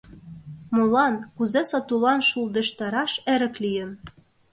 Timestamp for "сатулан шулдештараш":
1.71-3.13